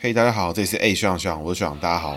[0.00, 2.16] 嘿，hey, 大家好，这里是 A 学长学长，我是学长，大家好。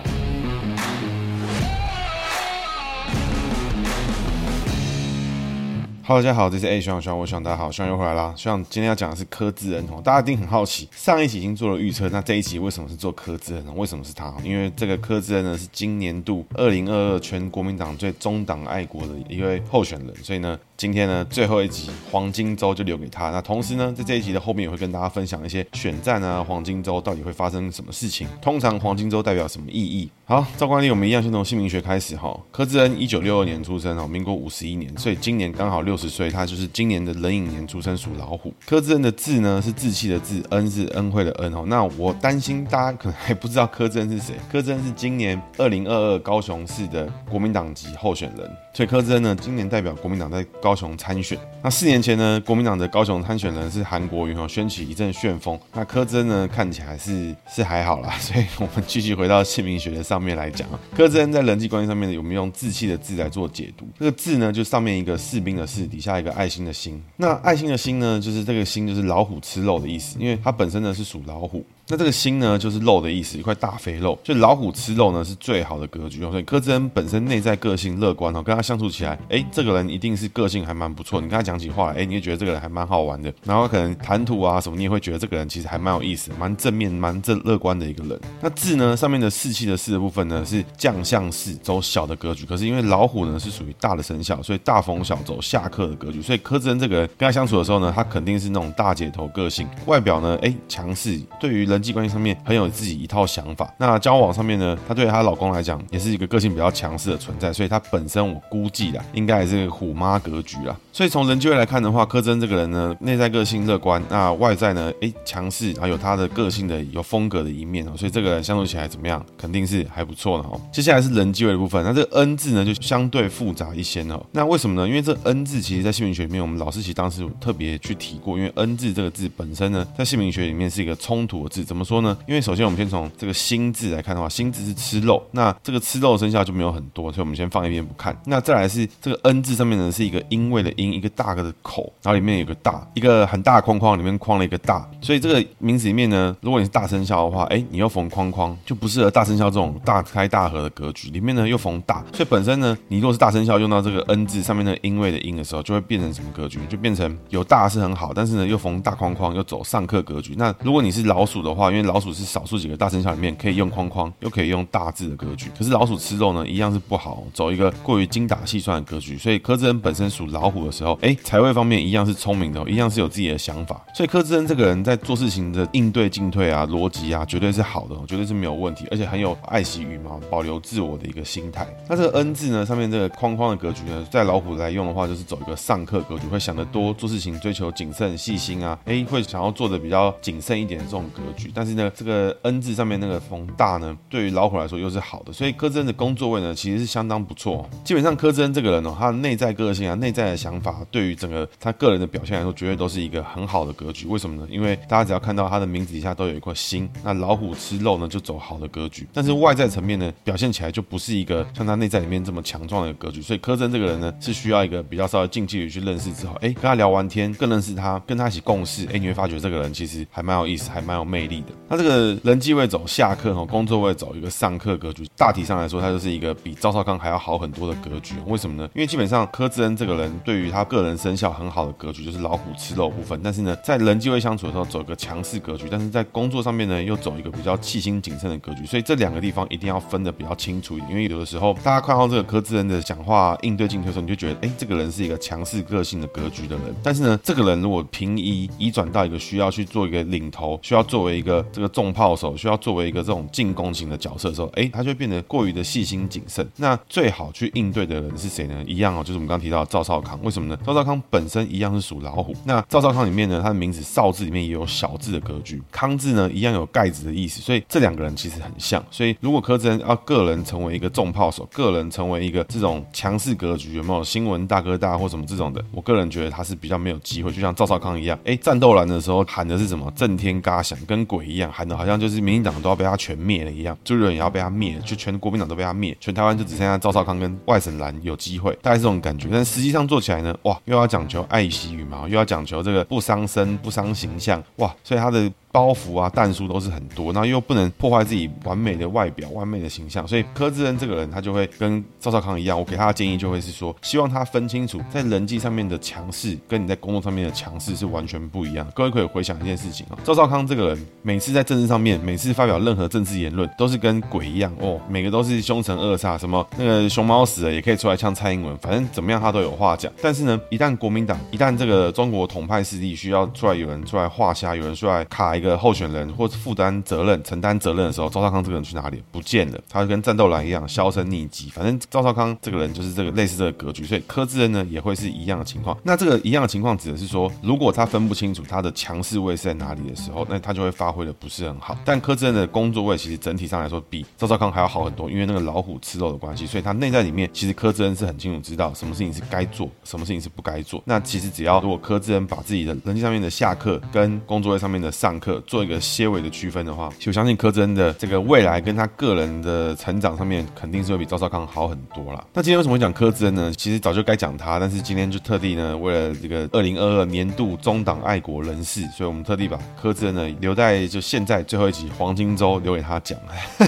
[6.04, 8.36] Hello，大家好，这是 A 学长学长，我学长，大家好，学长又回来啦。
[8.38, 13.74] 学长今天要讲的是柯智恩哦，大家一定很好奇，上一集已经做了预测，那这一集为什么是做柯智恩呢？
[13.76, 14.32] 为什么是他？
[14.44, 20.60] 因为这个柯智恩呢是今年度二零二二全国民党最中党爱国的一位候选人，所以呢。
[20.82, 23.30] 今天呢，最后一集黄金周就留给他。
[23.30, 28.28] 那同时呢，在这一集的后面也会跟大家分享一些选战啊，黄金周到底会发生什么事情？
[28.42, 30.10] 通常黄金周代表什么意义？
[30.26, 32.36] 好，照惯例，我们一样先从姓名学开始哈。
[32.52, 38.52] 柯智恩一九六二年出生哦，民国五十一年，所以今年刚好六十岁，他就是今年的壬寅年出生，属老虎。
[38.66, 41.64] 柯智恩的字呢是志气的志，恩是恩惠的恩哦。
[41.68, 44.34] 那我担心大家可能还不知道柯智恩是谁。
[44.52, 50.71] 柯智恩是今年二零二二高雄市的国民党籍候选人，所以柯智恩呢今年代表国民党在高。
[50.72, 55.60] 高雄参选，那四年前呢，国民党的高雄参选人是韩国瑜，哈，掀起一阵旋风。
[55.74, 60.66] 那柯智恩呢，看起来是是还好啦， 所以我们继续回到姓名学的上面来讲。
[60.96, 63.86] 柯智恩在人际关系上面呢，有没有用志气的志来做解读？
[64.00, 67.04] 这个志呢，就上面一个士兵的士，底下一个爱心的心。
[67.18, 71.66] 那爱心的心呢，就是这个心就是老虎吃肉的意思，因为它本身呢是属老虎。
[71.92, 74.18] 那这个心呢，就是肉的意思，一块大肥肉。
[74.24, 76.22] 所以老虎吃肉呢，是最好的格局。
[76.22, 81.20] 所以柯志恩本身内在个性乐观哦，跟他相处起来，哎，这个人一定是个性还蛮不错。
[81.20, 83.34] 你跟他讲起话来，哎，你会觉得这个人还蛮好玩的。
[83.44, 88.18] 然后可能谈吐啊什么，你也会觉得这个人其实还蛮有意思，蛮正面、蛮正乐观的一个人。
[88.40, 92.46] 那志呢，上面的士气的士的部分呢，是将相士，走小的格局。
[92.46, 96.22] 可是因为老虎呢是属于大的生肖，所以大逢小走下克的格局。
[96.22, 102.62] 所以柯志恩这个人跟他相处的时候呢，他肯定是那种大姐头个性，外表呢，哎，强势，对于人人际关系上面很有。
[102.72, 103.72] 自己一套想法。
[103.78, 110.76] 那交往上面呢，她对她老公来讲也是一个个性比较强势的存在，所以她本身我估计啦，应该也是虎妈格局啦。
[110.94, 117.92] 所以从人际位来看的话，柯智恩这个人呢，内在个性乐观，那外在呢，诶强势，然后有他的个性的有风格的一面哦。
[117.98, 119.26] 所以这个相处起来怎么样？
[119.38, 120.60] 肯定是还不错的哦。
[120.72, 124.24] 接下来是人际位的部分，那这个恩字呢就相对复杂一些哦。
[124.32, 124.88] 那为什么呢？
[124.88, 131.66] 因为这 N 字其实在姓名学里面，我们老师其实当时特别去提过，因为 N 字这个字本身呢，在姓名学里面是一个冲突的字。
[131.72, 132.18] 怎么说呢？
[132.28, 138.14] 因为首先我们先从这个辛字来看的话，辛字是吃肉，那这个吃肉的生肖就没有很多，所以我们先放一边不看。
[138.26, 151.10] 那再来是这个恩字上面呢是一个因为的因，一个大个的口，然后里面有个大，一个很大的框框，里面框了一个大，所以这个名字里面呢，如果你是大生肖的话，哎，你又逢框框，就不适合大生肖这种大开大合的格局。
[151.12, 156.60] 里面呢又逢大，所以本身呢，你如果是大生肖用到这个恩字上面的因为的因的时候，就会变成什么格局？
[156.68, 160.36] 就变成有大是很好，但是呢又逢大框框，又走上克格局。
[160.36, 165.52] 那如果你是老鼠的话，话因为老鼠是少数几个大生肖里面可以用框框，又可以用大字的格局。
[165.56, 169.16] 可是老鼠吃肉呢，一样是不好，走一个过于精打细算的格局。
[169.18, 173.80] 所以柯智恩本身属老虎的时候，哎，财位方面一样是聪明的，一样是有自己的想法。
[173.94, 181.68] 所以柯智恩这个人在做事情的应对进退啊、逻辑啊，绝对是好的，绝对是没有问题，而且很有爱惜羽毛、保留自我的一个心态。
[181.88, 191.41] 那这个恩字呢，上面这个框框的格局呢，在老虎来用的话，就是走一个上克格局，会想得多，做事情追求谨慎细心啊，哎，会想要做的比较谨慎一点的这种格局。
[191.54, 197.70] 但是呢，这个 N 字上面那个风大呢，对于老虎来说又是好的，所以柯智恩的工作位呢，其实是相当不错。
[197.84, 204.08] 基本上柯智恩这个人哦，他的内在个性啊、内在的想法，对于整个他个人的表现来说，绝对都是一个很好的格局。
[204.08, 204.48] 为什么呢？
[204.50, 209.08] 因为大家只要看到他的名字底下都有一颗心，那老虎吃肉呢，就走好的格局。
[209.14, 213.22] 但是外在层面呢，表现起来就不是一个像他内在里面这么强壮的格局。
[213.22, 221.48] 所以柯智恩这个人呢，是需要一个比较稍微近距离去认识之后，哎，跟他聊完天，更认识他，跟他一起共事，哎，你会发觉这个人其实还蛮有意思，还蛮有魅力的。
[221.70, 225.08] 那这个人际位走下课哦，工作位走一个上课格局。
[225.16, 228.16] 大体上来说，他就是一个比赵少康还要好很多的格局。
[228.26, 228.70] 为什么呢？
[228.76, 233.20] 因为基本上柯志恩这个人对于他个人生肖很好的格局，就是老虎吃肉部分。
[233.24, 238.66] 但是呢，在人际位相处的时候，走一个强势格局；但是在工作上面呢，又走一个比较细心谨慎的格局。
[238.66, 240.90] 所以这两个地方一定要分的比较清楚一点。
[240.92, 246.76] 因为有的时候，大家看到这个柯志恩的讲话应对进退的时候，你就觉得，哎，这个人是一个强势个性的格局的人。
[246.82, 256.46] 但是呢，这个人如果平移移转到一个需要去做一个领头，需要作为一个这个重炮手，需要作为一个这种进攻型的角色的时候，哎，他就变得过于的细心谨慎。
[256.56, 258.64] 那最好去应对的人是谁呢？
[258.66, 260.20] 一样哦，就是我们刚刚提到赵少康。
[260.24, 260.58] 为什么呢？
[260.66, 262.34] 赵少康本身一样是属老虎。
[262.46, 267.40] 那赵少康里面呢，他的名字少字里面也有小字的格局，康字呢一样有盖子的意思。
[267.42, 268.84] 所以这两个人其实很像。
[268.90, 275.64] 所以如果柯震要个人成为一个重炮手，个人成为一个这种强势格局，有没有新闻大哥大或什么这种的？
[275.72, 277.32] 我个人觉得他是比较没有机会。
[277.32, 279.92] 就像赵少康一样，哎，战斗栏的时候喊的是什么？
[279.96, 289.28] 震天嘎响，跟鬼一样，喊的好像就是民进党都要被他全灭了一样，朱立伦也要被他灭，就全国民党都被他灭，全台湾就只剩下赵少康跟外省蓝有机会，大概是这种感觉。
[289.30, 308.68] 但实际上做起来呢，哇，又要讲求爱惜羽毛，又要讲求这个不伤身、不伤形象，哇，所以他的包袱啊、弹书都是很多，那又不能破坏自己完美的外表、完美的形象，所以柯志恩这个人他就会跟赵少康一样，我给他的建议就会是说，希望他分清楚在人际上面的强势跟你在工作上面的强势是完全不一样。
[308.76, 319.92] 各位可以回想一件事情啊，赵少康这个人每次在政治上面，每次发表任何政治言论都是跟鬼一样哦，每个都是凶神恶煞，什么那个熊猫死了也可以出来呛蔡英文，反正怎么样他都有话讲。
[320.02, 329.02] 但是呢，一旦国民党一旦这个中国统派势力需要出来有人出来画虾，有人出来卡一个候选人或是负担责任、承担责任的时候，赵少康这个人去哪里？
[329.12, 331.50] 不见了，他就跟战斗蓝一样销声匿迹。
[331.50, 335.76] 反正赵少康这个人就是这个类似这个格局，所以柯志恩呢也会是一样的情况。
[335.84, 341.76] 那这个一样的情况指的是说，如果他分不清楚他的强势位是在哪里的时候，那他就会发挥的不是很好。
[341.84, 350.82] 但柯志恩的工作位其实整体上来说比赵少康还要好很多，因为那个老虎吃肉的关系，所以他内在里面其实柯志恩是很清楚知道什么事情是该做，什么事情是不该做。
[350.86, 362.24] 那其实只要如果柯志恩把自己的人际上面的下课跟工作位上面的上课做一个些微的区分的话，我相信柯志恩的这个未来跟他个人的成长上面肯定是会比赵少康好很多啦。
[362.34, 363.52] 那今天为什么会讲柯志恩呢？
[363.58, 373.18] 其实早就该讲他，但是今天就特地呢，为了这个二零二二年度中党爱国人士，所以我们特地把柯志恩呢留在就现在最后一集黄金周留给他讲。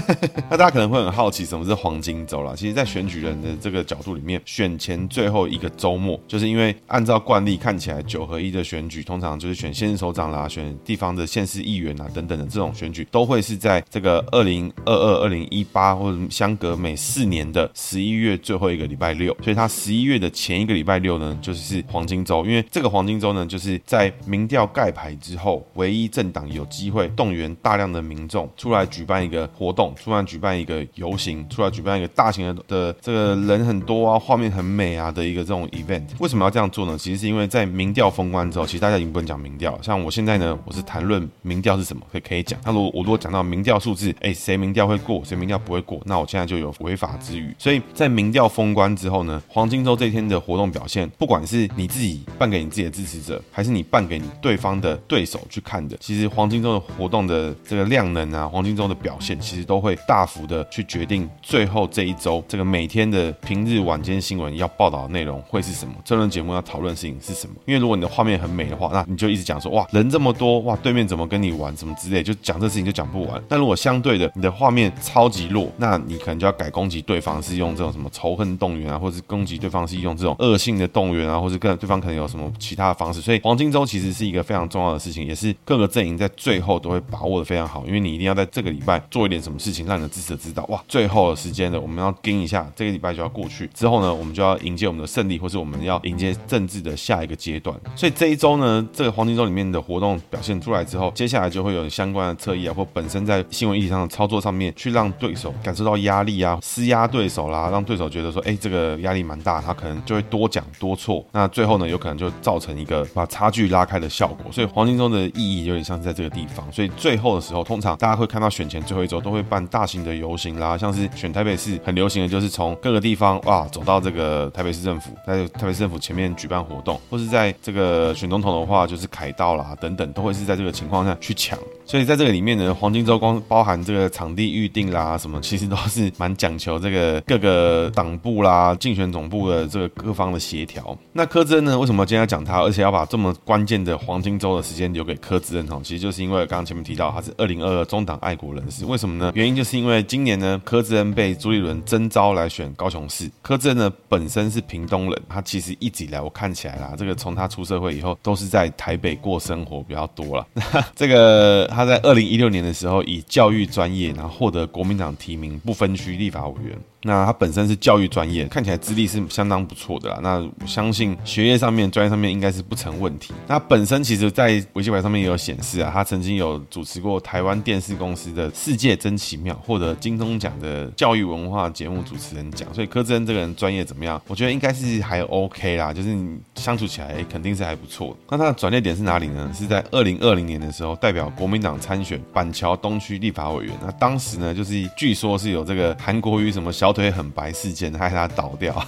[0.50, 2.54] 那大家可能会很好奇什么是黄金周啦？
[2.56, 22.44] 其实，在选举人的这个角度里面，选前最后一个周末，就是因为按照惯例看起来九合一的选举，通常就是选县市首长啦、选地方的县市是议员啊等等的这种选举，都会是在这个二零二二、二零一八或者相隔每四年的十一月最后一个礼拜六，所以他十一月的前一个礼拜六呢，就是黄金周。
[22.44, 36.04] 因为这个黄金周呢，就是在民调盖牌之后，唯一政党有机会动员大量的民众出来举办一个活动，出来举办一个游行，出来举办一个大型的的这个人很多啊，画面很美啊的一个这种 event。
[36.18, 36.98] 为什么要这样做呢？
[36.98, 39.78] 其实是因为在民调封关之后，其实大家已经不能讲民调了。
[39.82, 42.58] 像我现在呢，我是谈论民调是什么，可以可以讲。
[42.64, 47.54] 那如果我如果讲到民调数字，哎，谁民调会过，谁民调不会过，那我现在就有违法之余。
[47.58, 67.54] 所以在民调封关之后呢，黄金周这一天的活动表现，不管是你自己办给你自己的支持者，还是你办给你对方的对手去看的，其实黄金周的活动的这个量能啊，黄金周的表现，其实都会大幅的去决定最后这一周这个每天的平日晚间新闻要报道的内容会是什么，这轮节目要讨论的事情是什么。
[67.66, 73.42] 因为如果你的画面很美的话，那你就一直讲说哇人这么多哇，对面怎么跟你玩什么之类，就讲这事情就讲不完。
[73.48, 83.20] 但如果相对的你的画面超级弱，那你可能就要改攻击对方是用这种什么仇恨动员啊，或者是攻击对方是用这种恶性的动员啊，或者跟对方可能有什么其他的方式。
[83.20, 97.76] 所以黄金周其实是一个非常重要的事情，也是各个阵营在最后都会把握的非常好，因为你一定要在这个礼拜做一点什么事情，让你的支持者知道哇，最后的时间了，我们要盯一下，这个礼拜就要过去之后呢，我们就要迎接我们的胜利，或是我们要迎接政治的下一个阶段。
[97.96, 114.52] 所以这一周呢，这个黄金周里面的活动表现出来之后，接下来就会有相关的侧翼啊，或本身在新闻议题上的操作上面，去让对手感受到压力啊，施压对手啦，让对手觉得说，哎，这个压力蛮大，他可能就会多讲多错，那最后呢，有可能就造成一个把差距拉开的效果。
[114.52, 116.70] 所以黄金周的意义有点像是在这个地方。
[116.70, 131.58] 所以最后的时候，通常大家会看到选前最后一周都会办大型的游行啦，像是选台北市很流行的就是从各个地方哇走到这个台北市政府，在台北市政府前面举办活动，或是在这个选总统的话就是凯道啦等等，都会是在这个情况下去抢。
[131.86, 140.96] 所以在这个里面呢，黄金周光包含这个场地预定啦什么，其实都是蛮讲求这个各个党部啦、竞选总部的这个各方的协调。
[141.12, 145.66] 那柯志恩呢，为什么今天要讲他，而且要把这么关键的黄金周的时间留给柯志恩？
[145.66, 149.30] 哈，其实就是因为刚刚前面提到他是二零二二中党爱国人士，为什么呢？
[149.34, 153.30] 原因就是因为今年呢，柯志恩被朱立伦征召来选高雄市。
[153.42, 160.46] 柯志恩呢本身是屏东人，他其实一直以来我看起来啦，这个从他出社会以后都是在台北过生活比较多了。
[160.94, 161.66] 这个。
[161.66, 166.78] 他在二零一六年的时候，以教育专业，然后获得国民党提名不分区立法委员。
[167.06, 170.18] 那他本身是教育专业，看起来资历是相当不错的啦。
[170.22, 173.34] 那我相信学业上面、专业上面应该是不成问题。
[173.46, 182.66] 那本身其实，在维基百科上面也有显示啊，他曾经有主持过台湾电视公司的《世界真奇妙》，获得金钟奖的教育文化节目主持人奖。
[182.72, 184.18] 所以柯志恩这个人专业怎么样？
[184.26, 188.16] 我觉得应该是还 OK 啦，就是你相处起来肯定是还不错。
[188.30, 189.52] 那他的转捩点是哪里呢？
[189.54, 193.74] 是在二零二零年的时候，代表国民党参选板桥东区立法委员。
[193.84, 196.93] 那当时呢，就是据说是有这个韩国瑜什么小。
[196.94, 198.84] 对很白事件害他倒掉。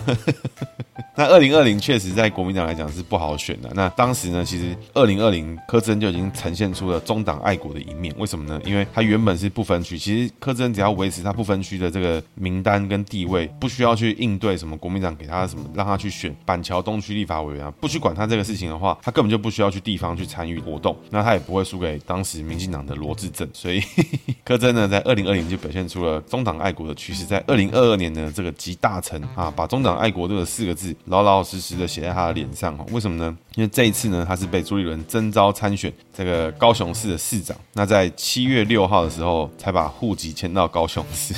[1.17, 3.71] 那二零二零确实在国民党来讲是不好选的。
[3.75, 8.15] 那当时呢，其实二零二零柯志恩就已经呈现出了中党爱国的一面。
[8.19, 8.61] 为什么呢？
[8.67, 23.49] 因为他原本是不分区，其实柯志恩只要维持他不分区的这个名单跟地位，不需要去应对什么国民党给他什么让他去选板桥东区立法委员啊，不去管他这个事情的话，他根本就不需要去地方去参与活动，那他也不会输给当时民进党的罗志政。
[23.55, 23.83] 所以
[24.45, 32.77] 柯志恩呢，在二零二零就表现出了中党爱国的趋势，在二零二二年呢，这个集大成啊，把中党爱国这个四个字老老实实的写在他的脸上。
[32.93, 33.37] 为什么呢？
[33.55, 37.57] 因为这一次呢，他是被朱立伦征召参选这个高雄市的市长。
[37.73, 41.35] 那在七月六号的时候，才把户籍迁到高雄市。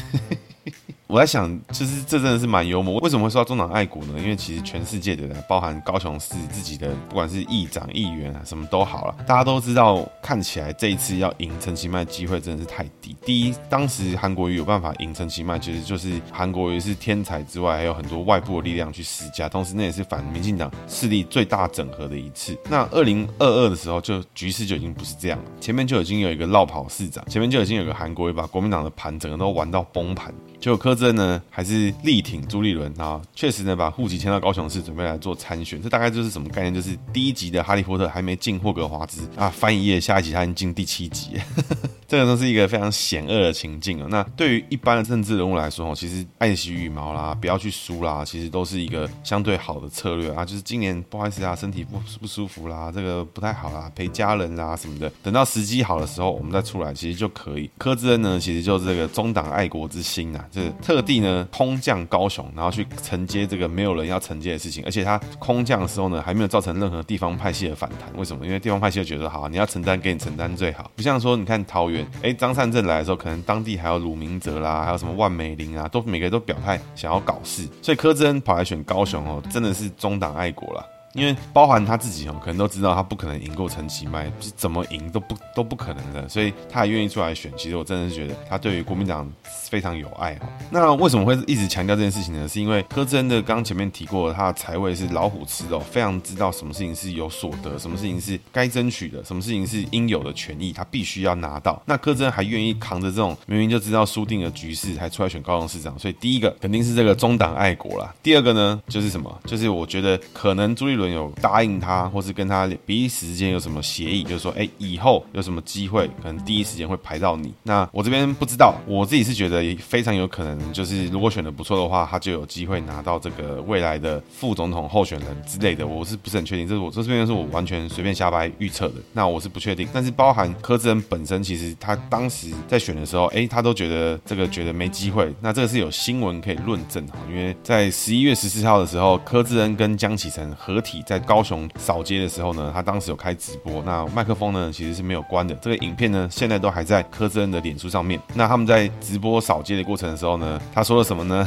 [1.09, 2.99] 我在想，就是这真的是蛮幽默。
[3.01, 4.13] 为什么会说到中党爱国呢？
[4.19, 13.17] 因为其实全世界的人，包含高雄市自己的，不管是议长、议员啊，什么都好了，大家都知道，看起来这一次要赢陈其迈机会真的是太低。
[13.25, 22.55] 第一，当时韩国瑜有办法赢陈其迈，其实就是韩国瑜是天才之外，还有很多外部的力量去施加，同时那也是反民进党势力最大整合的一次。
[22.69, 30.35] 那二零二二的时候，就局势就已经不是这样了，前面就已经有一个落跑市长，前面就已经有个韩国瑜把国民党的盘整个都玩到崩盘。
[30.61, 35.81] 结果柯震呢，还是力挺朱立伦啊，确实呢，把户籍迁到高雄市，准备来做参选。
[35.81, 36.75] 这大概就是什么概念？
[36.75, 41.35] 就是第一集的哈利波特还没进霍格华兹啊，翻一页，下一集他已经进第七集。
[42.09, 44.09] 这个都是一个非常险恶的情境啊。
[44.11, 50.45] 那对于一般的政治人物来说，其实爱惜羽毛啦，不要去输啦，其实都是一个相对好的策略啊。
[50.45, 55.13] 就是今年不好意思啊，身体不不舒服啦，这个不太好啦，陪家人啦什么的。
[55.23, 57.71] 等到时机好的时候，我们再出来，其实就可以。
[57.77, 60.45] 柯志恩呢，其实就是这个中党爱国之心啊。
[60.53, 68.11] 是特地呢空降高雄，然后去承接这个没有人要承接的事情，而且他空降的时候呢，还没有造成任何地方派系的反弹。
[68.17, 68.45] 为什么？
[68.47, 80.98] 因为地方派系就觉得好，你要承担给你承担最好，不像说你看桃园，哎，张善政来的时候，可能当地还有鲁明哲啦，还有什么万美玲啊，都每个人都表态想要搞事，所以柯志恩跑来选高雄哦，真的是中党爱国了。
[81.15, 87.51] 因为包含他自己哦，可能都知道他不可能赢过陈其迈，是怎么赢都不都不可能的，所以他还愿意出来选。
[87.57, 90.49] 其实我真的是觉得他对于国民党非常有爱哈。
[90.71, 92.47] 那为什么会一直强调这件事情呢？
[92.47, 101.83] 是因为柯志恩的刚前面提过，他的财位是老虎吃肉，非常知道什么事情是有所得，什么事情是该争取的，什么事情是应有的权益，他必须要拿到。
[101.87, 108.15] 那柯志恩还愿意扛着这种明明就知道输定了局势，还出来选高雄市长，所以第一个肯定是这个中党爱国啦。
[108.23, 109.41] 第二个呢，就是什么？
[109.47, 111.09] 就是我觉得可能朱立伦。
[111.09, 117.51] 有答应他，或是跟他彼此之间有什么协议，就是说，哎，以后有什么机会，可能第一时间会排到你。
[117.63, 125.87] 那我这边不知道，我自己是觉得非常有可能，就是如果选的不错的话，他就有机会拿到这个未来的副总统候选人之类的。
[125.87, 126.69] 我是不是很确定？
[126.69, 128.97] 这是我这边是我完全随便瞎掰预测的。
[129.15, 129.89] 那我是不确定。
[129.93, 135.35] 但是包含柯志恩本身，其实他当时在选的时候，哎，他都觉得这个觉得没机会。
[135.41, 145.55] 那这个是有新闻可以论证哈，因为在十一月十四号的时候，柯志恩跟江启臣合在高雄扫街的时候呢，他当时有开直播，那麦克风呢其实是没有关的。
[145.57, 148.21] 这个影片呢现在都还在柯志恩的脸书上面。
[148.35, 151.47] 那他们在直播扫街的过程的时候呢，他说了什么呢？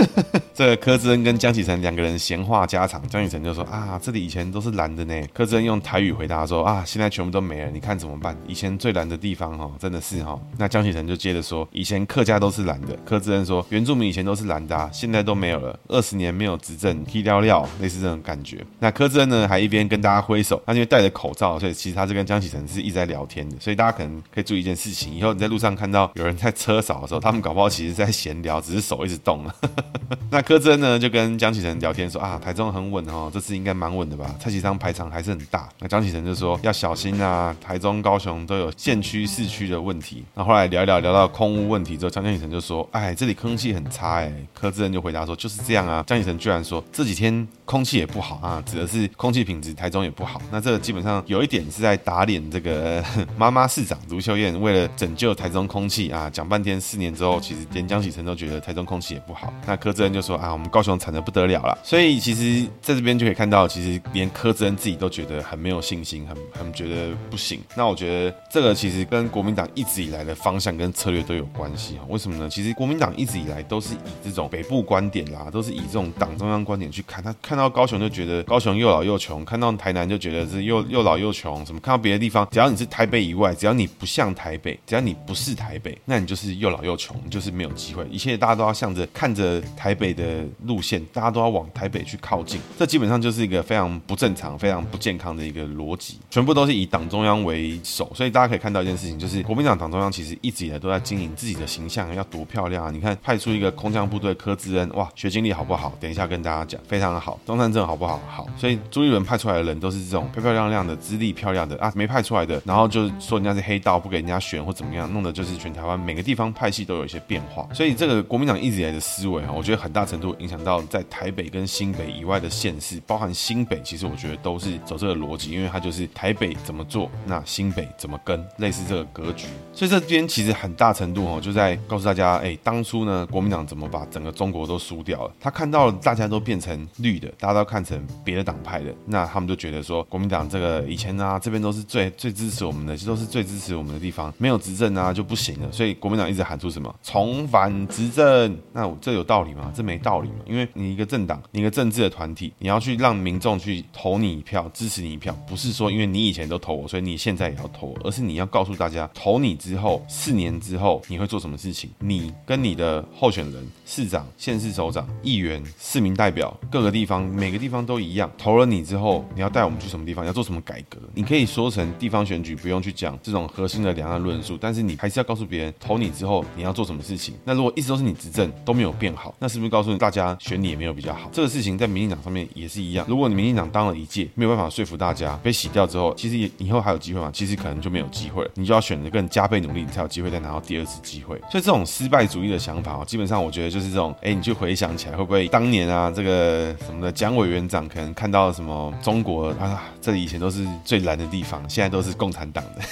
[0.54, 5.14] 这个柯志恩跟江启臣两个人闲话家常，江启臣就说啊，这里以前都是蓝的呢。
[5.32, 8.36] 柯志恩用台语回答说啊，现在全部都没了，你看怎么办？
[8.46, 10.38] 以前最蓝的地方哈，真的是哈。
[10.56, 12.96] 那江启臣就接着说，以前客家都是蓝的。
[13.04, 18.64] 柯志恩说，原住民以前都是蓝的啊，现在都没有了，二十年没有执政，踢尿尿，类似这种感觉。
[18.80, 18.88] 那。
[18.98, 23.56] 柯志恩呢，还一边跟大家挥手，他因为戴着口罩，所以其实他是跟江启臣是一直在聊天的。
[23.60, 29.54] 所以大家可能可以注意一件事情：以后你在路上看到有人在车扫的时候，他们搞不好其实在闲聊，只是手一直动了。
[30.32, 34.34] 那柯志恩呢，就跟江启臣聊天说啊，台中很稳哦，这次应该蛮稳的吧？
[34.40, 35.68] 蔡其昌排场还是很大。
[35.78, 40.24] 那江启臣就说要小心啊，台中、高雄都有县区、市区的问题。
[40.34, 44.32] 那后来聊一聊，聊到空污问题之后，江启臣就说，哎，这里空气很差哎。
[44.54, 46.02] 柯志恩就回答说，就是这样啊。
[46.06, 50.40] 江启臣居然说这几天空气也不好啊，指的是空气品质，台中也不好。
[50.52, 53.02] 那这个基本上有一点是在打脸这个
[53.36, 59.52] 妈妈市长卢秀燕，为了拯救台中空气啊，讲半天，四年之后，其实连江启臣都觉得台中空气也不好。
[59.66, 61.76] 那柯志恩就说啊，我们高雄惨得不得了了。
[61.82, 67.60] 所以其实在这边就可以看到，其实连柯志恩自己都觉得很没有信心，很很觉得不行。
[67.74, 72.04] 那我觉得这个其实跟国民党一直以来的方向跟策略都有关系啊。
[72.08, 72.48] 为什么呢？
[72.48, 77.22] 其实国民党一直以来都是以这种北部观点啦，都是以这种党中央观点去看。
[77.22, 81.64] 他看到高雄就觉得高雄又老又穷，看到台南就觉得是又又老又穷。
[81.66, 87.16] 什么看到别的地方，只要你是台北以外，只要你不像台北，只要你不是台北，那你就是又老又穷。
[87.28, 88.06] 就是没有机会。
[88.10, 96.18] 一切大家都要向着看着台北的路线，大家都要往台北去靠近，这基本上就是一个非常不正常、非常不健康的一个逻辑。
[96.30, 102.90] 全部都是以党中央为首，所以大家可以看到一件事情，就是国民党党中央其实一直以来都在经营自己的形象要多漂亮啊！
[102.90, 105.92] 你看派出一个空降部队柯志恩，哇，学经历好不好？
[106.00, 107.38] 等一下跟大家讲，非常的好。
[107.44, 108.20] 中山镇好不好？
[108.26, 108.47] 好。
[108.56, 117.68] 所以朱立伦派出来的人都是这种漂漂亮亮的、资历漂亮的啊，没派出来的，然后就说人家是黑道，不给人家选或怎么样，弄的就是全台湾每个地方派系都有一些变化。
[117.72, 129.46] 所以这个国民党一直以来的思维啊，我觉得很大程度影响到在台北跟新北以外的县市，包含新北，其实我觉得都是走这个逻辑，因为它就是台北怎么做，那新北怎么跟，类似这个格局。
[129.72, 135.32] 所以这边其实很大程度哦，就在告诉大家，哎，当初呢，国民党怎么把整个中国都输掉了？
[135.40, 145.70] 他看到了大家都变成绿的，大家都看成别的党派的，那他们就觉得说，国民党这个以前啊，这边都是最最支持我们的，这都是最支持我们的地方，没有执政啊就不行了。
[145.72, 149.72] 所以国民党一直喊出什么重返执政，那这有道理吗？
[149.74, 177.34] 这没道理嘛，因为你一个政党，你一个政治的团体，你要去让民众去投你一票，支持你一票，不是说因为你以前都投我，所以你现在也要投我，而是你要告诉大家，投你之后四年之后你会做什么事情，你跟你的候选人、市长、县市首长、议员、市民代表，各个地方每个地方都一样，投了你之后，你要带我们去什么地方，要做什么改革，你可以说成地方选举，不用去讲这种核心的两岸论述，但是你还是要告诉别人，投你之后你要做什么事情。
[177.44, 181.30] 那如果一直都是你执政都没有变好，那是不是告诉大家选你也没有比较好？
[181.32, 187.30] 这个事情在民进党上面也是一样，如果你民进党当了一届没有办法说服大家，被洗掉之后，其实以后还有机会吗？
[187.32, 191.36] 其实可能就没有机会，你就要选择更加倍努力，你才有机会再拿到第二次机会。
[191.50, 202.82] 所以这种失败主义的想法，基本上我觉得就是这种，哎，你去回想起来，会不会当年啊，这个什么的蒋委员长可能看到什么中国啊，这里以前都是最蓝的地方，现在都是共产党的。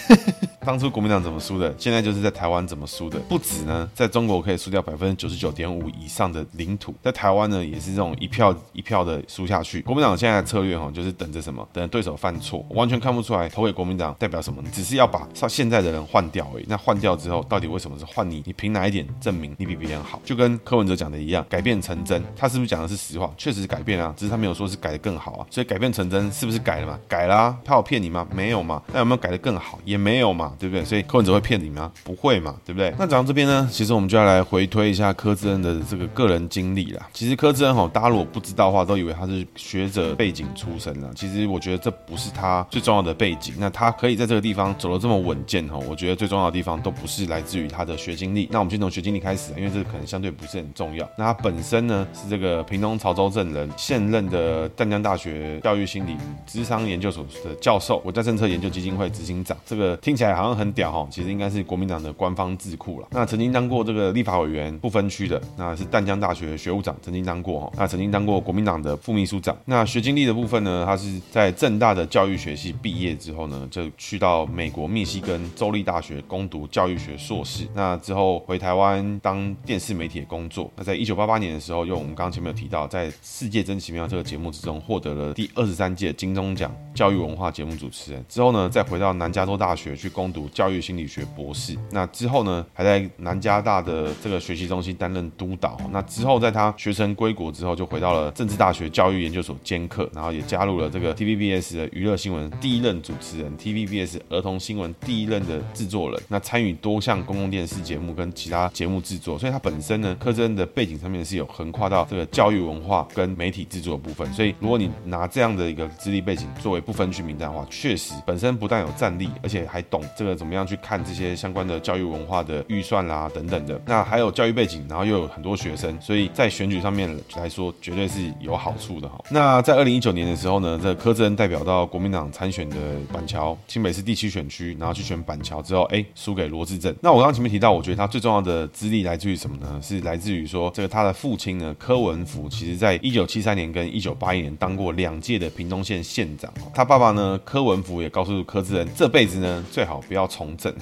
[0.66, 3.20] 当初国民党怎么输的，现在就是在台湾怎么输的。
[3.28, 9.80] 不止呢，在中国可以输掉百分之九十九点五以上的领土，在台湾呢也是这种一票一票的输下去。
[9.82, 11.64] 国民党现在的策略哈，就是等着什么？
[11.72, 16.64] 等着对手犯错，完全看不出来投给国民党代表什么，只是要把现在的人换掉而已。
[16.66, 18.42] 那换掉之后，到底为什么是换你？
[18.44, 20.20] 你凭哪一点证明你比别人好？
[20.24, 23.32] 就跟柯文哲讲的一样，改变成真，他是不是讲的是实话？
[23.38, 25.46] 确实是改变啊，只是他没有说是改得更好啊。
[25.48, 26.98] 所以改变成真是不是改了嘛？
[27.06, 28.26] 改了啊，他有骗你吗？
[28.34, 28.82] 没有嘛。
[28.92, 29.78] 那有没有改得更好？
[29.84, 30.84] 也没有嘛，对不对？
[30.84, 31.36] 所以柯文哲。
[31.36, 31.92] 会骗你吗？
[32.02, 32.90] 不会嘛，对不对？
[32.98, 37.06] 那讲到这边呢，其实我们就要来回推一下柯志恩的这个个人经历啦。
[37.12, 41.10] 其实柯志恩哈，大家如果不知道的话，都以为他是学者背景出身啦。
[41.14, 43.54] 其实我觉得这不是他最重要的背景。
[43.58, 48.48] 那他可以在这个地方走得这么稳健哈，我觉得最重要的地方都不是来自于他的学经历。
[48.50, 51.06] 那我们先从学经历开始，因为这个可能相对不是很重要。
[51.18, 56.16] 那他本身呢是这个屏东潮州镇人，现任的淡江大学教育心理
[56.46, 59.54] 智商研究所的教授，国家政策研究基金会执行长。
[59.66, 62.12] 这个听起来好像很屌哈，其实应该是国民党的。
[62.16, 69.54] 官方智库了，那曾经当过这个立法委员不分区的，那是淡江大学学务长，曾经当过哈，那曾经当过国民党的副秘书长。
[69.66, 77.68] 那学经历的部分呢，他是在政大的教育学系毕业之后呢，就去到美国密西根州立大学攻读教育学硕士。
[77.74, 80.72] 那之后回台湾当电视媒体的工作。
[80.74, 88.24] 那在一九八八年的时候，用我们刚刚前面有提到，在《世界真奇妙》这个节目之中获得了第二十三届金钟奖教育文化节目主持人。
[88.26, 91.74] 之后呢，再回到南加州大学去攻读教育心理学博士。
[91.90, 95.78] 那之后呢，还在南加大的这个学习中心担任督导。
[95.90, 106.20] 那之后，在他学成归国之后，就回到了政治大学教育研究所兼课，然后也加入了这个 TVBS 的娱乐新闻第一任主持人，TVBS 儿童新闻第一任的制作人。
[106.28, 114.30] 那参与多项公共电视节目跟其他节目制作，所以他本身呢，柯震的背景上面是有横跨到这个教育文化跟媒体制作的部分。
[114.34, 122.46] 所以，如果你拿这样的一个资历背景作为不分区名单的话，确实本身不但有战力，而且还懂这个怎么样去看这些相关的教育文化。
[122.46, 129.18] 的预算啦等等的，那还有教育背景，然后又有很多学生，所以在选举上面来说，绝对是有好处的哈。
[129.30, 132.76] 那在二零一九年的时候呢，这柯志恩代表到国民党参选的
[133.12, 136.94] 板桥新北市第七选区，然后去选板桥之后，哎，输给罗志镇。
[137.00, 139.80] 那我刚刚前面提到，我觉得他最重要的资历来自于什么呢？
[139.82, 146.52] 是来自于说，这个他的父亲呢，柯文福，其实在一九七三年跟一九八一年当过两届的屏东县县长。
[146.74, 150.74] 他爸爸呢，柯文福也告诉柯志恩，这辈子呢，最好不要重振。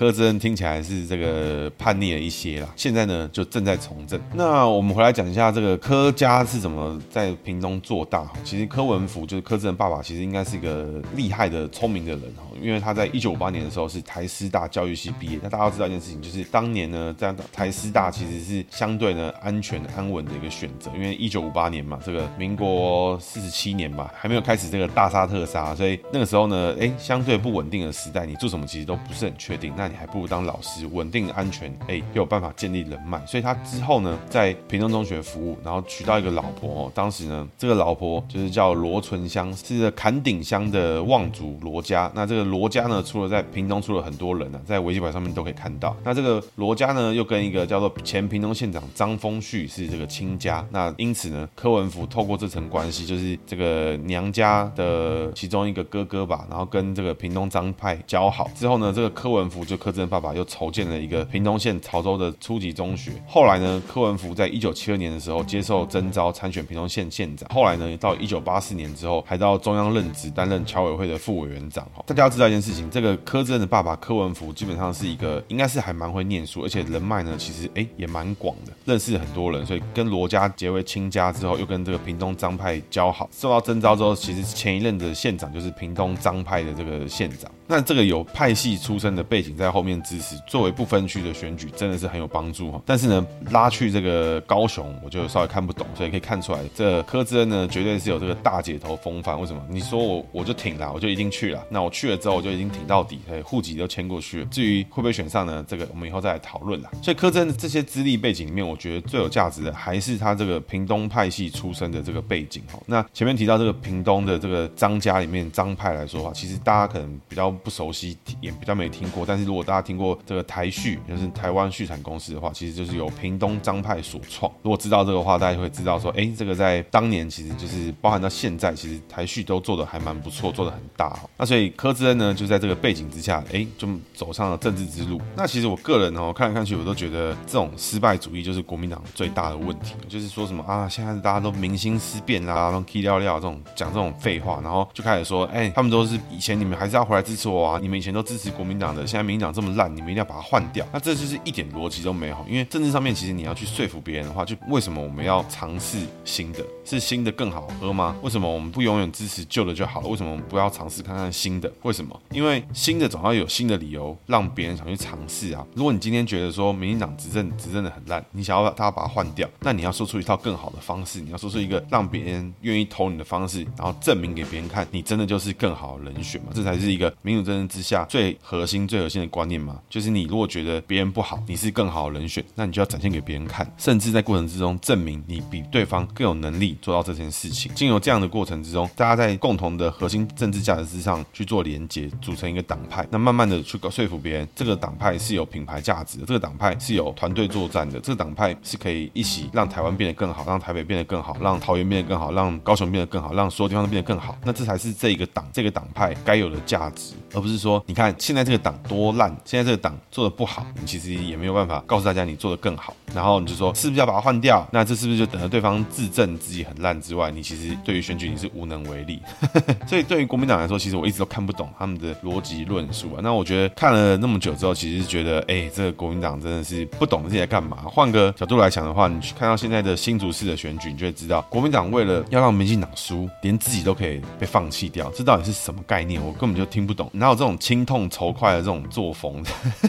[0.00, 4.18] 柯志恩听起来是这个叛逆了一些啦，现在呢就正在从政。
[4.32, 8.26] 那我们回来讲一下这个柯家是怎么在屏东做大。
[8.42, 12.44] 其实柯文福就是柯志恩爸爸，其实应该是一个厉害的、聪明的人哈。
[12.62, 15.38] 因为他在一九五八年的时候是台师大教育系毕业。
[15.42, 33.20] 那大家都知道一件事情，就是当年呢，在台师大其实是相对呢安全安稳的一个选择，因为一九五八年嘛，这个民国四十七年吧，还没有开始这个大杀特杀，所以那个时候呢，哎，相对不稳定的时代，你做什么其实都不是很确定，那你还不如当老师，稳定安全，哎，又有办法建立人脉。
[33.26, 42.10] 所以他之后呢，在屏东中学服务，然后娶到一个老婆哦，当时呢，这个老婆就是叫罗纯香，是坎顶乡的望族罗家。
[42.14, 45.96] 那这个罗家呢，除了在屏东出了很多人呢、在维基百科上面都可以看到。
[46.04, 50.64] 那这个罗家呢，又跟一个叫做前屏东县长张丰旭是这个亲家。
[50.70, 63.12] 那因此呢，柯文福透过这层关系，就是这个娘家的其中一个哥哥吧，然后跟这个屏东张派交好之后呢，这个柯文福就柯志恩爸爸又筹建了一个屏东县潮州的初级中学。
[63.26, 67.48] 后来呢，柯文福在一九七二年的时候接受征召参选屏东县县长。
[67.52, 71.86] 后来呢，到一九八四年之后，还到中央任职，担任侨委会的副委员长。
[72.06, 83.28] 大家要知道一件事情，这个柯志恩的爸爸柯文福基本上是一个，应该是还蛮会念书，而且人脉呢，其实哎也蛮广的，认识很多人，所以跟罗家结为亲家之后，又跟这个屏东张派交好。
[83.32, 87.50] 受到征召之后，其实前一任的县长就是屏东张派的这个县长。
[87.66, 92.80] 那这个有派系出身的背景在后面支持，作为不分区的选举，真的是很有帮助哈。
[92.86, 99.38] 但是呢，拉去这个高雄，我就稍微看不懂，所以可以看出来，这、柯志恩呢，绝对是有这个大姐头风范。
[99.38, 99.62] 为什么？
[99.68, 101.62] 你说我我就挺了，我就一定去了。
[101.68, 104.46] 那我去了之后，我就已经挺到底，户籍都迁过去了。
[104.46, 105.62] 至于会不会选上呢？
[105.68, 106.90] 这个我们以后再来讨论了。
[107.02, 112.80] 所以柯志恩这些资历背景里面，我觉得最有价值的还是他这个屏东派系出身的这个背景哈。
[112.86, 118.16] 那前面提到这个屏东的这个张家里面张派来说的话，其实大家可能比较不熟悉。
[118.40, 124.48] 也比较没听过，但是如果大家听过这个台旭，就是台湾畜产公司的话，其实就是由屏东张派所创。
[124.62, 131.18] 如果知道这个话，大家就会知道说，哎，这个在当年其实就是包含到现在，其实台旭都做得还蛮不错，做得很大。
[131.36, 135.20] 那所以柯志恩呢，就在这个背景之下，哎，就走上了政治之路。
[135.34, 150.86] 那其实我个人哦，看来看去，我都觉得这种失败主义就是国民党最大的问题，就是说什么啊，现在大家都民心思变啦，然后 K 料料这种讲这种废话，然后就开始说，哎，他们都是以前你们还是要回来支持我啊，你们以前都支持国民党的，现在民讲这么烂，你们一定要把它换掉。
[150.92, 152.36] 那这就是一点逻辑都没有。
[152.48, 156.64] 因为政治上面，其实你要去说服别人的话，就为什么我们要尝试新的？
[156.84, 158.16] 是新的更好喝吗？
[158.22, 160.08] 为什么我们不永远支持旧的就好了？
[160.08, 161.72] 为什么我们不要尝试看看新的？
[161.82, 162.20] 为什么？
[162.30, 165.64] 因为新的总要有新的理由让别人想去尝试啊。
[165.74, 176.48] 如果你今天觉得说民进党执政执政的很烂，你想要他把它换掉，那你要说出一套更好的方式，你要说出一个让别人愿意投你的方式，然后证明给别人看，你真的就是更好的人选嘛？
[176.54, 178.36] 这才是一个民主政治之下最。
[178.42, 187.72] 核心最核心的观念嘛，就是你如果觉得别人不好，你是更好的人选，那你就要展现给别人看，甚至在过程之中证明你比对方更有能力做到这件事情。
[187.74, 204.36] 经由这样的过程之中，大家在共同的核心政治价值之上去做连结，组成一个党派，那慢慢的去说服别人，这个党派是有品牌价值的，这个党派是有团队作战的，这个党派是可以一起让台湾变得更好，让台北变得更好，让桃园变得更好，让高雄变得更好，让所有地方都变得更好。
[204.44, 208.40] 那这才是这一个党这个党派该有的价值，而不是说你看现在。
[208.50, 212.96] 这个党多烂，现在这个党做的不好，你其实也没有办法告诉大家你做的更好。
[213.14, 214.66] 然后你就说是不是要把它换掉？
[214.72, 219.20] 那这是不是就等着对方自证自己很烂之外，你其实对于选举你是无能为力。
[219.86, 223.20] 所以对于国民党来说，其实我一直都看不懂他们的逻辑论述啊。
[223.22, 227.78] 那我觉得看了那么久之后，其实是觉得哎，这个国民党真的是不懂自己在干嘛。
[227.84, 236.24] 换个角度来讲的话，你去看到现在的新竹市的选举，你就会知道国民党为了要让民进党输，连自己都可以被放弃掉，这到底是什么概念？
[236.24, 237.10] 我根本就听不懂。
[237.12, 238.30] 哪有这种轻痛仇？
[238.30, 239.42] 快的这种作风，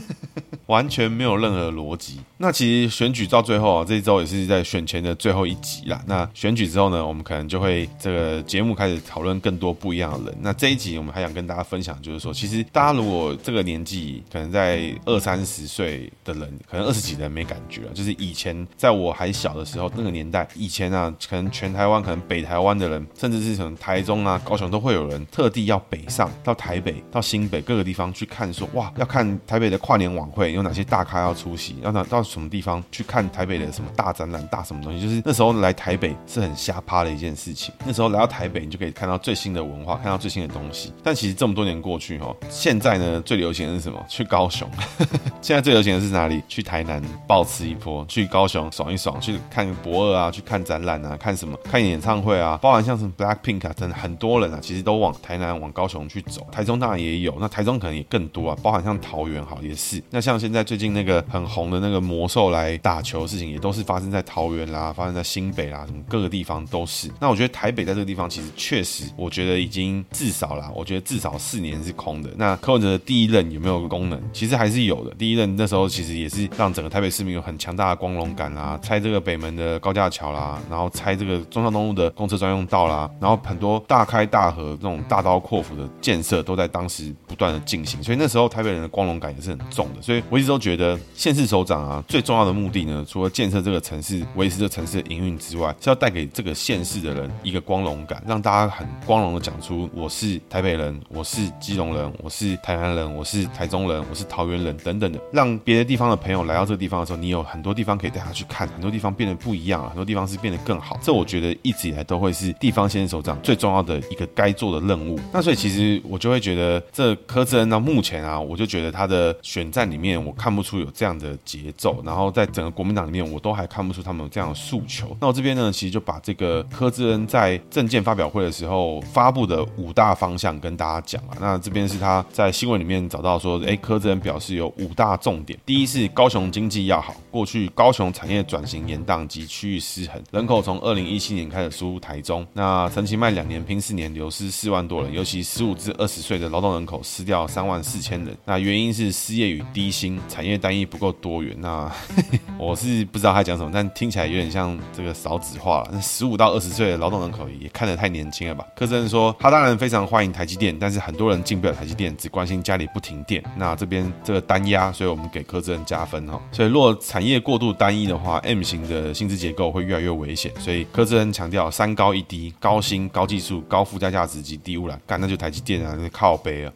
[0.68, 2.20] 完全没有任何逻辑。
[2.38, 6.02] 那其实选举到最后啊，这一周也是在选前的最后一集啦。
[6.08, 10.40] 那选举之后呢，我们可能就会这个节目开始讨论更多不一样的人。
[10.42, 17.92] 那这一集我们还想跟大家分享，就是说，其实大家如果这个年纪，可能在二三十岁的人，可能二十几人没感觉了。
[17.94, 35.02] 就是以前在我还小的时候，那个年代，以前啊，可能全台湾，可能北台湾的人，甚至是从台中啊、高雄都会有人特地要北上到台北、到新北各个地方去看，说哇，要看台北的跨年晚会有哪些大咖要出席，要到到什么地方去看台北的什么大展览、大什么东西。
[35.02, 37.74] 就是那时候来台北是很瞎趴的一件事情。
[37.86, 40.94] 那时候来到台北，你就可以看到最新的文化，看到最新的东西。
[41.04, 44.02] 但其实这么多年过去哈，现在呢最流行的是什么？
[44.08, 44.66] 去高雄。
[45.42, 46.42] 现在最流行的是哪里？
[46.48, 51.58] 去台南暴吃一波，去高雄爽一爽，去看博二啊，去看展览啊，看什么？
[51.64, 56.48] 看演唱会啊，包含像什么 Blackpink 啊，等很多人啊，其实都往台南、往高雄去走。
[56.52, 60.02] 台中当然也有，那台中可能也更多啊，包含像桃园好也是。
[60.10, 67.10] 那像现在最近那个很红的那个魔兽来打球的事情，也都是发生在桃园啦，发生在新北啦，什么各个地方都是。
[67.20, 72.30] 那我觉得台北在这个地方其实确实，我觉得已经至少啦，我觉得至少四年是空的。
[72.38, 74.22] 那柯文哲的第一任有没有功能？
[74.32, 75.14] 其实还是有的。
[75.16, 90.02] 第一任那时候其实也是让整个台北市民有很强大的光荣感啦，拆这个北门的高架桥啦，然后拆这个中山东路的公车专用道啦，然后很多大开大合这种大刀阔斧的建设都在当时不断的进行，所以那时候台北人光荣感也是很重的。
[90.02, 111.00] 所以我一直都觉得县市首长啊，最重要的目的呢，除了建设这个城市、维持这个城市的营运之外，是要带给这个县市的人一个光荣感，让大家很光荣的讲出我是台北人，我是基隆人，我是台南人，我是台中人，我是桃园人等等的，让别的地方的朋友来到这个地方的时候，你有很多地方可以带他去看，很多地方变得不一样了，很多地方是变得更好。
[111.02, 115.20] 这我觉得一直以来都会是地方县市首长最重要的一个该做的任务。
[115.32, 125.16] 那所以其实我就会觉得，这柯志恩到目前啊，我就觉得他的选战里面，我看不出有这样的节奏，然后在整个国民党里面，我都还看不出他们有这样的诉求。
[125.20, 131.36] 那我这边呢，其实就把这个柯志恩在政见发表会的时候发布的五大方向跟大家讲了。
[131.42, 135.60] 那这边是他在新闻里面找到说，哎，柯志恩表示有五大重点。
[135.66, 148.38] 第一是高雄经济要好，过去高雄产业转型延宕及区域失衡，人口从二零一七年开始输入台中，那陈其迈两年拼四年，流失四万多人，尤其十五至二十岁的劳动人口失掉三万四千人。
[148.46, 151.56] 那原因是失业与低薪，产业单一不够多元。
[151.60, 151.92] 那
[152.58, 155.90] 我是不知道他讲什么，但听起来有点像这个少子化了。
[155.92, 158.66] 那十五到二十岁的劳动人口也看得太年轻了吧？
[158.76, 163.44] 柯志恩说，他当然非常欢迎台积电，但是很多人进不了台积电，只关心家里不停电。
[163.58, 166.42] 那这边这个单压，所以我们给柯志恩加分哈。
[166.52, 170.52] 所以若产业过度单一的话，M 型的薪资结构会越来越危险。
[170.60, 175.00] 所以柯志恩强调三高一低：高薪、高技术、高附加价值及低污染。
[175.08, 176.74] 干，那就台积电啊，那靠背啊。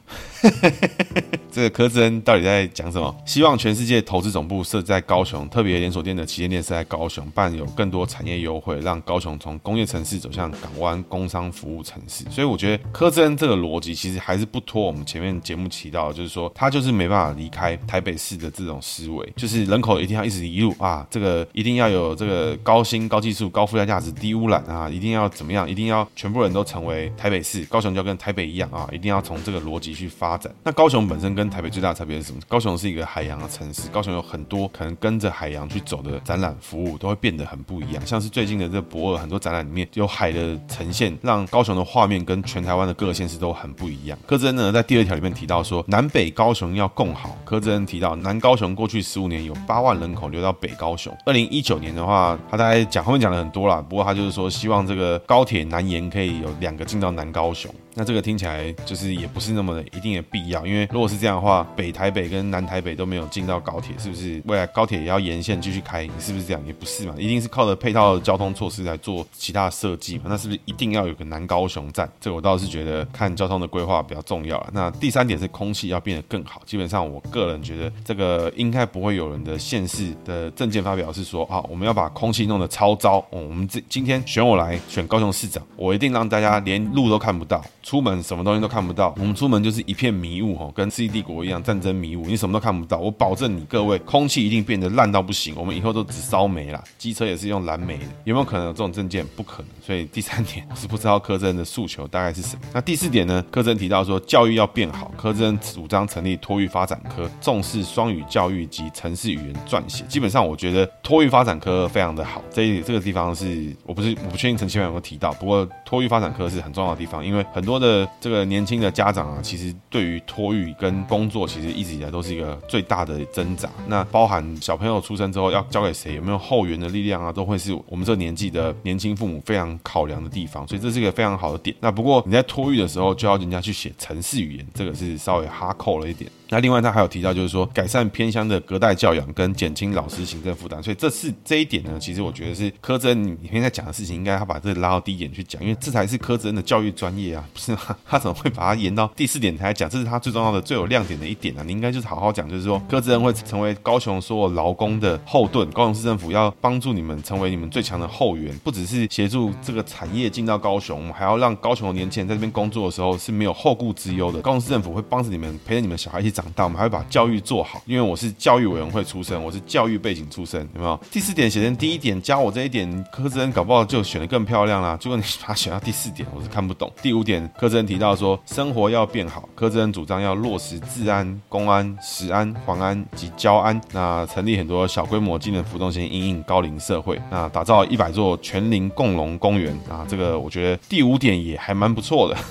[1.51, 3.15] 这个柯志恩到底在讲什么？
[3.25, 12.25] 希望全世界投资总部设在高雄，特别连锁店的旗舰店设在高雄，办有更多产业优惠，让高雄从工业城市走向港湾工商服务城市。
[12.29, 25.69] 所以我觉得柯志恩这个逻辑其实还是不脱我们前面节目提到，就是说他就是没办法离开台北市的这种思维，就是人口一定要一直一路啊，这个一定要有这个高薪、高技术、高附加价值、低污染啊，一定要怎么样？
[25.69, 30.53] 一定要全部人都成为台北市，高雄就要跟台北一样啊，一定要从这个逻辑去发展。
[30.63, 32.39] 那高雄本身跟台北最大的差别是什么？
[32.47, 38.05] 高雄是一个海洋的城市，高雄有很多可能跟着海洋去走的展览服务，都会变得很不一样。
[38.05, 44.17] 像是最近的这博尔，很多展览里面有海的呈现，让高雄的画面跟全台湾的各个县市都很不一样。
[44.25, 47.37] 柯志恩呢，在第二条里面提到说，南北高雄要共好。
[47.43, 51.15] 柯志恩提到，南高雄过去十五年有八万人口流到北高雄。
[51.25, 57.73] 二零一九年的话，他大概讲后面讲了很多啦，不过他就是说，希望这个高铁南延可以有两个进到南高雄。
[57.95, 66.03] 那这个听起来就是也不是那么的一定的必要，因为如果是这样的话，北台北跟南台北都没有进到高铁，是不是未来高铁也要沿线继续开？
[66.19, 66.61] 是不是这样？
[66.67, 70.25] 也不是嘛，一定是靠着配套的交通措施来做其他的设计嘛。
[70.27, 72.09] 那是不是一定要有个南高雄站？
[72.19, 74.69] 这个我倒是觉得看交通的规划比较重要了。
[74.73, 76.61] 那第三点是空气要变得更好。
[76.65, 83.19] 基本上我个人觉得这个应该不会有人的县市的政见发表是说啊，我们要把空气弄得超糟。
[83.29, 87.63] 哦，我们这今天选我来选高雄市长，我一定让大家连路都看不到。
[87.85, 92.97] 出门什么东西都看不到，我们出门就是一片迷雾吼，跟世纪帝国一样，战争迷雾，你什么都看不到。
[92.97, 95.53] 我保证你各位，空气一定变得烂到不行。
[95.55, 99.23] 我们以后都只烧煤啦，机车也是用蓝煤的，有没有可能有这种证件？
[99.35, 99.67] 不可能。
[99.85, 102.63] 所以第三点，我是不知道柯震的诉求大概是什么。
[102.73, 103.45] 那第四点呢？
[103.51, 110.03] 柯震提到说教育要变好，柯震主张成立托育发展科，重视双语教育及城市语言撰写。
[110.05, 112.43] 基本上我觉得托育发展科非常的好。
[112.51, 117.74] 这这个地方是我不是我不确定陈其迈有没有提到，不过托育发展科是很重要的地方，因为很多。
[117.79, 123.69] 的这个年轻的家长啊，其实对于托育跟工作，其实一直以来都是一个最大的挣扎。
[123.87, 130.67] 那包含小朋友出生之后要交给谁，有没有后援的力量啊，都会是我们这个年纪的年轻父母非常考量的地方。
[130.67, 131.75] 所以这是一个非常好的点。
[131.79, 136.29] 那不过你在托育的时候，就要人家去写城市语言，这个是稍微哈扣了一点。
[136.55, 147.97] 那另外他还有提到，就是说改善偏乡的隔代教养跟减轻老师行政负担，所以这是这一点呢，其实我觉得是柯志恩你现在讲的事情，应该他把这拉到第一点去讲，因为这才是柯志恩的教育专业啊，不是吗？
[148.05, 149.89] 他怎么会把它延到第四点才来讲？
[149.89, 151.63] 这是他最重要的、最有亮点的一点啊！
[151.65, 164.39] 你应该就是好好讲，就是说柯志恩会成为高雄所有劳工的后盾，高雄市政府要帮助你们成为你们最强的后援，不只是协助这个产业进到高雄，还要让高雄的年轻人在这边工作的时候是没有后顾之忧的。
[164.39, 167.05] 高雄市政府会帮着你们，陪着你们小孩一起长大，我们还会把。
[167.09, 170.99] 教育做好，因为我是教育委员会出身，我是教育背景出身，有没有？
[171.11, 174.97] 第四点写成第一点，加我这一点，柯志恩搞不好就选的更漂亮啦。
[174.99, 176.91] 结果你把它选到第四点，我是看不懂。
[177.01, 192.35] 第五点，柯志恩提到说，生活要变好，柯志恩主张要落实治安、公安、食安、环安及交安，那成立很多小规模技能浮动线，因应高龄社会，那打造一百座全龄共荣公园啊，这个我觉得第五点也还蛮不错的。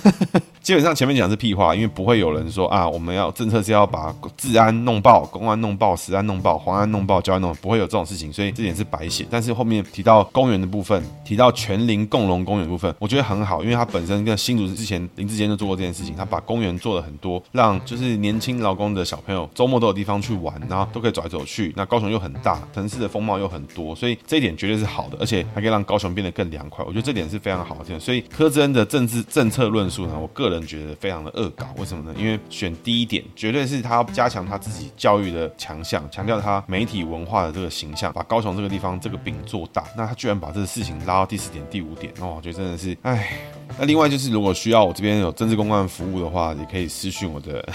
[0.63, 9.27] 基本上前面讲是屁话，因为不会有人说啊，我们要政策是要把治安弄爆、公安弄爆、食安弄爆、黄安弄爆、交安弄，不会有这种事情，所以这点是白写。
[9.31, 21.73] 但是后面提到公园的部分，提到全林共荣公园部分，我觉得很好，因为他本身跟新竹之前林志坚就做过这件事情，他把公园做了很多，让就是年轻劳工的小朋友周末都有地方去玩，然后都可以走来走去。
[21.77, 26.83] 那高雄又很大，城市的风貌又很多，所以这一点绝对是好的，而且还可以让高雄变得更凉快。
[26.87, 28.01] 我觉得这点是非常好的。
[28.01, 31.35] 所以柯志恩的政治政策论述呢，我个人觉得非常的。
[31.35, 32.17] 恶搞，为什么呢？
[32.17, 39.85] 因为选第一点，绝对是他加强他自己教育的强项，强调他媒体文化的这个形象，把高雄这个地方这个饼做大。
[39.97, 43.39] 那他居然把这个事情拉到第四点、第五点，哦，我觉得真的是， 哎。
[43.79, 47.67] 那另外就是，如果需要我这边有政治公关服务的话，也可以私讯我的，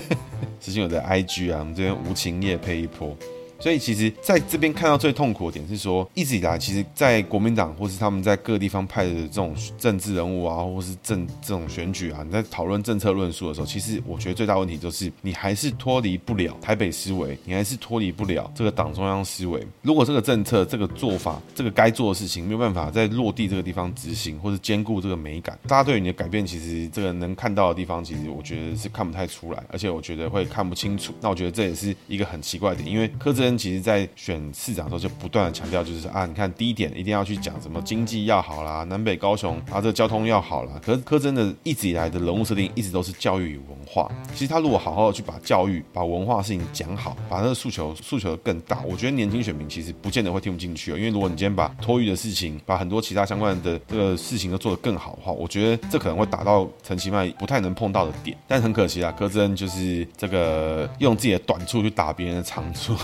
[0.60, 3.16] 私信我的 IG 啊，我们这边无情夜配一波。
[3.58, 19.66] 所以其实在这边看到最痛苦的点是说，一直以来，其实，在国民党或是他们在各地方派的这种政治人物啊，或是政这种选举啊，你在讨论政策论述的时候，其实我觉得最大问题就是你还是脱离不了台北思维，你还是脱离不了这个党中央思维。
[19.82, 31.14] 如果这个政策、这个做法、这个该做的事情没有办法在落地这个地方执行，或是兼顾这个美感，大家对于你的改变，其实这个能看到的地方，其实我觉得是看不太出来，而且我觉得会看不清楚。
[31.20, 40.72] 那我觉得这也是一个很奇怪的点，因为柯震恩其实在选市长的时候就不断的强调，就是啊，你看第一点一定要去讲什么经济要好啦，南北高雄啊，这交通要好啦。
[40.84, 44.10] 可是柯真的一直以来的人物设定一直都是教育与文化。
[44.34, 50.96] 其实他如果好好的去把教育、把文化事情讲好，把那个诉求诉求的更大，我觉得年轻选民其实不见得会听不进去哦。
[50.96, 58.36] 因为如果你今天把托育的事情，把很多其他相关的这个事情都做得更好的话，我觉得这可能会打到陈其迈不太能碰到的点。
[58.48, 62.94] 但很可惜啊，柯真就是这个用自己的短处去打别人的长处。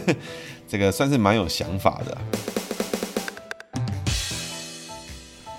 [0.68, 2.18] 这个算是蛮有想法的。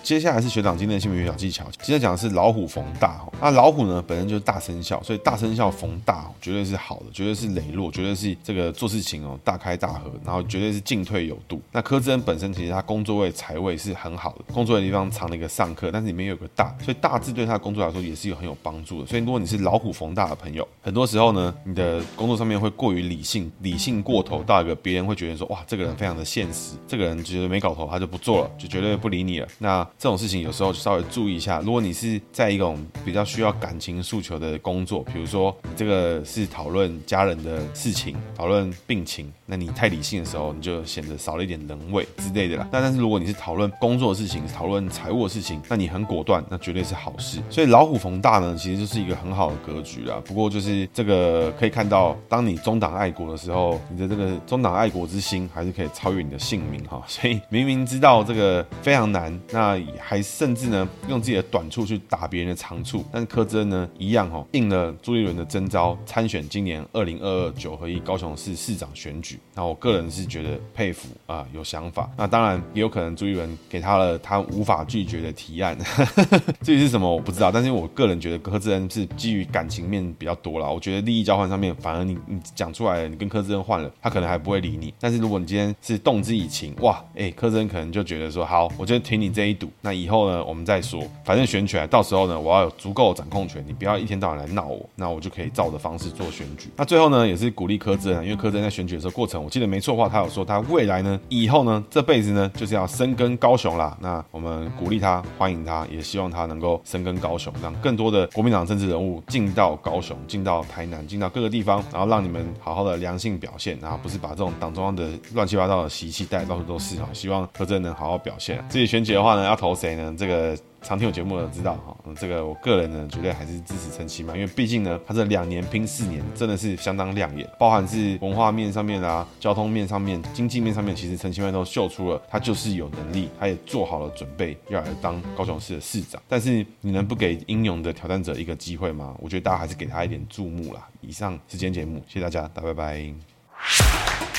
[0.04, 3.22] 接下来是学长今天的姓名学小技巧，今天讲的是老虎逢大。
[3.40, 11.62] 那老虎呢，本身就是大生肖，所以大生肖逢大，绝对是好的，绝对是磊落，绝对是这个做事情哦大开大合，然后绝对是进退有度。
[11.72, 19.08] 那柯志恩本身其实他工作位财位是很好的，工作的地方藏了一个上课，但是里面有个大，所以大字对他的工作来说也是有很有帮助的。
[19.08, 29.48] 所以如果你是老虎逢大的朋友，很多时候呢，你的工作上面会过于理性，理性过头到一个别人会觉得说哇，这个人非常的现实，这个人觉得没搞头，他就不做了，就绝对不理你了。
[29.60, 31.62] 那这种事情有时候稍微注意一下。
[31.62, 42.68] 如果你是在一种比较需要感情诉求的工作，比如说你这个是讨论家人的事情，讨论病情，那你太理性的时候，你就显得少了一点人味之类的啦。
[42.70, 47.40] 但但是如果你是讨论工作的事情，讨论财务的事情，那你很果断，那绝对是好事。
[47.50, 50.22] 所以老虎逢大呢，其实就是一个很好的格局啦。
[50.26, 57.02] 不过就是这个可以看到，当你中党爱国的时候，你的这个中党爱国之心还是可以超越你的性命哈。
[57.08, 60.24] 所以明明知道这个非常难，那还。
[60.24, 63.04] 甚至呢，用自己的短处去打别人的长处。
[63.12, 69.38] 但是柯志恩呢，一样哦，应了朱立伦的征召，参选今年二零二二九合一高雄市市长选举。
[69.54, 72.10] 那我个人是觉得佩服啊，有想法。
[72.18, 75.78] 那当然也有可能朱立伦给他了他无法拒绝的提案，
[76.64, 77.52] 至于是什么我不知道。
[77.52, 80.70] 但是我个人觉得柯志恩是基于感情面比较多啦。
[80.70, 84.94] 我觉得利益交换上面，反而你你讲出来了，你跟柯志恩换了，他可能还不会理你。
[85.00, 89.70] 但是如果你今天是动之以情，哇，哎，柯志恩可能就觉得说，好，我就挺你这一赌。
[89.86, 90.42] 那以后呢？
[90.46, 96.70] 我们再说，反正选举到时候呢，我要有足够的掌控权，你不要一天到晚来闹我，那我就可以照我的方式做选举。
[96.78, 103.98] 那最后呢，也是鼓励柯震，因为柯震在选举的时候过程，我记得没错的话，他有说他未来呢，以后呢，这辈子呢，就是要深耕高雄啦。
[104.00, 117.10] 那我们鼓励他，欢迎他，也希望他能够深耕高雄，让更多的国民党政治人物进到高雄，进到台南，进到各个地方，然后让你们好好的良性表现，然后不是把这种党中央的乱七八糟的习气带到处都是啊。
[117.12, 118.64] 希望柯震能好好表现。
[118.70, 120.14] 自己选举的话呢，要投谁呢？
[120.18, 120.58] 这个。
[120.86, 136.22] 常听我节目的知道哈，这个我个人呢，绝对还是支持陈其迈，因为毕竟呢，他这两年拼四年，真的是相当亮眼，包含是文化面上面啊，交通面上面，经济面上面，其实陈其迈都秀出了他就是有能力，他也做好了准备要来当高雄市的市长。
[136.28, 139.16] 但是你能不给英勇的挑战者一个机会吗？
[139.22, 140.86] 我觉得大家还是给他一点注目啦。
[141.00, 144.33] 以上是今天节目，谢谢大家，大家拜拜。